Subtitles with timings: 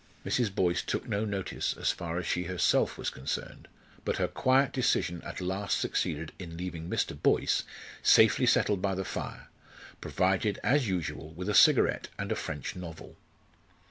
[0.25, 0.55] Mrs.
[0.55, 3.67] Boyce took no notice as far as she herself was concerned,
[4.03, 7.15] but her quiet decision at last succeeded in leaving Mr.
[7.21, 7.65] Boyce
[8.01, 9.49] safely settled by the fire,
[10.01, 13.15] provided as usual with a cigarette and a French novel.